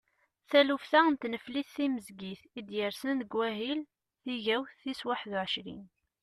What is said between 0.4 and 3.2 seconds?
Taluft-a n tneflit timezgit i d-yersen